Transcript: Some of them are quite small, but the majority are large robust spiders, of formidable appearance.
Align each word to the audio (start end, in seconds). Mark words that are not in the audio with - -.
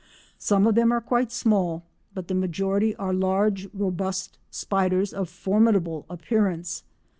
Some 0.39 0.65
of 0.65 0.73
them 0.73 0.91
are 0.91 0.99
quite 0.99 1.31
small, 1.31 1.83
but 2.15 2.27
the 2.27 2.33
majority 2.33 2.95
are 2.95 3.13
large 3.13 3.67
robust 3.71 4.39
spiders, 4.49 5.13
of 5.13 5.29
formidable 5.29 6.07
appearance. 6.09 6.81